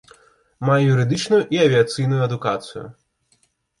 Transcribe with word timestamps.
Мае 0.69 0.77
юрыдычную 0.93 1.39
і 1.57 1.61
авіяцыйную 1.67 2.21
адукацыю. 2.29 2.85